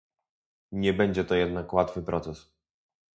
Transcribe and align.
Nie 0.71 0.93
będzie 0.93 1.25
to 1.25 1.35
jednak 1.35 1.73
łatwy 1.73 2.01
proces 2.03 2.51